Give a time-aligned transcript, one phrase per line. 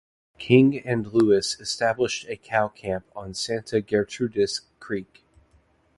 [0.39, 5.23] King and Lewis established a cow camp on Santa Gertrudis Creek.